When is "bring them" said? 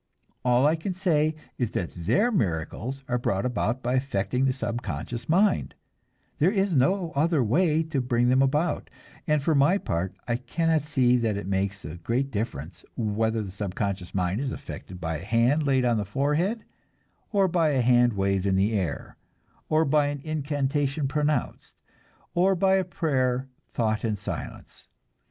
8.01-8.41